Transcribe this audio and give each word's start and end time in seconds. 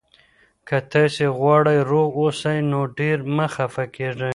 که 0.67 0.77
تاسي 0.91 1.25
غواړئ 1.37 1.77
روغ 1.89 2.09
اوسئ، 2.21 2.57
نو 2.71 2.79
ډېر 2.97 3.17
مه 3.35 3.47
خفه 3.53 3.85
کېږئ. 3.95 4.29